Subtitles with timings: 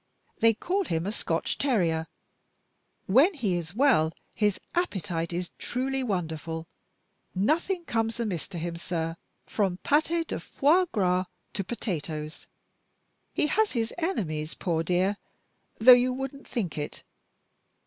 [0.39, 2.07] They call him a Scotch terrier.
[3.05, 6.65] When he is well his appetite is truly wonderful
[7.35, 12.47] nothing comes amiss to him, sir, from pate de foie gras to potatoes.
[13.35, 15.17] He has his enemies, poor dear,
[15.77, 17.03] though you wouldn't think it.